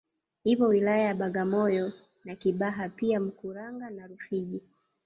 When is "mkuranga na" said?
3.19-4.07